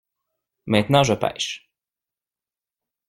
[0.65, 1.69] Maintenant je pêche.